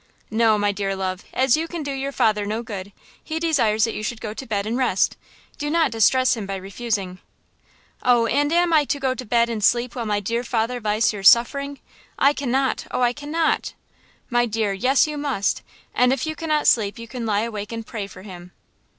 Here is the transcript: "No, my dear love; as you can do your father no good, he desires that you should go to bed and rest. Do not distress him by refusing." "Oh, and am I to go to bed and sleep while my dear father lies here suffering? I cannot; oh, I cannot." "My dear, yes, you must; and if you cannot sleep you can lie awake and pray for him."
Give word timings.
"No, 0.31 0.57
my 0.57 0.71
dear 0.71 0.95
love; 0.95 1.25
as 1.31 1.55
you 1.55 1.67
can 1.67 1.83
do 1.83 1.91
your 1.91 2.11
father 2.11 2.43
no 2.47 2.63
good, 2.63 2.91
he 3.23 3.37
desires 3.37 3.83
that 3.83 3.93
you 3.93 4.01
should 4.01 4.19
go 4.19 4.33
to 4.33 4.47
bed 4.47 4.65
and 4.65 4.75
rest. 4.75 5.15
Do 5.59 5.69
not 5.69 5.91
distress 5.91 6.35
him 6.35 6.47
by 6.47 6.55
refusing." 6.55 7.19
"Oh, 8.01 8.25
and 8.25 8.51
am 8.51 8.73
I 8.73 8.83
to 8.85 8.99
go 8.99 9.13
to 9.13 9.23
bed 9.23 9.47
and 9.47 9.63
sleep 9.63 9.93
while 9.95 10.07
my 10.07 10.19
dear 10.19 10.43
father 10.43 10.79
lies 10.81 11.11
here 11.11 11.21
suffering? 11.21 11.79
I 12.17 12.33
cannot; 12.33 12.87
oh, 12.89 13.01
I 13.03 13.13
cannot." 13.13 13.75
"My 14.31 14.47
dear, 14.47 14.73
yes, 14.73 15.05
you 15.05 15.19
must; 15.19 15.61
and 15.93 16.11
if 16.11 16.25
you 16.25 16.35
cannot 16.35 16.65
sleep 16.65 16.97
you 16.97 17.07
can 17.07 17.27
lie 17.27 17.41
awake 17.41 17.71
and 17.71 17.85
pray 17.85 18.07
for 18.07 18.23
him." 18.23 18.53